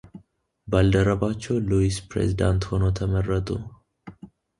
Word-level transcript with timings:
ባልደረባቸው 0.71 1.55
ሉዊስ 1.67 1.97
ፕሬዝዳንት 2.09 2.63
ሆነው 2.71 2.91
ተመረጡ። 3.01 3.49